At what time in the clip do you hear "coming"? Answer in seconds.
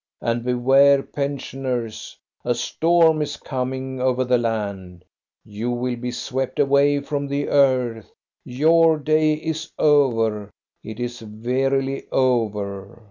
3.37-4.01